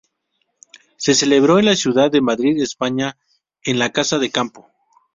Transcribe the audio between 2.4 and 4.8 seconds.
España en la Casa de Campo.